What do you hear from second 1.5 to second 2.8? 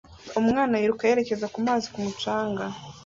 ku mazi ku mucanga